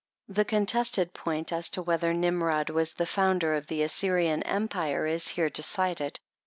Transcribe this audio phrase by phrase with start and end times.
[0.27, 5.27] The contested point, as to whether Nimrod was the founder of the Assyrian Empire, is
[5.27, 6.19] here decided.